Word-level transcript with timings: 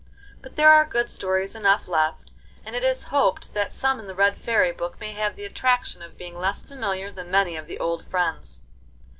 But 0.41 0.55
there 0.55 0.71
are 0.71 0.83
good 0.83 1.11
stories 1.11 1.53
enough 1.53 1.87
left, 1.87 2.31
and 2.65 2.75
it 2.75 2.83
is 2.83 3.03
hoped 3.13 3.53
that 3.53 3.71
some 3.71 3.99
in 3.99 4.07
the 4.07 4.15
Red 4.15 4.35
Fairy 4.35 4.71
Book 4.71 4.99
may 4.99 5.11
have 5.11 5.35
the 5.35 5.45
attraction 5.45 6.01
of 6.01 6.17
being 6.17 6.35
less 6.39 6.63
familiar 6.63 7.11
than 7.11 7.29
many 7.29 7.55
of 7.55 7.67
the 7.67 7.77
old 7.77 8.03
friends. 8.03 8.63